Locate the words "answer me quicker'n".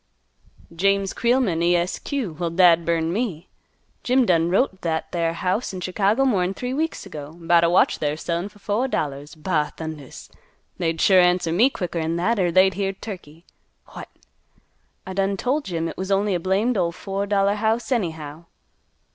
11.21-12.15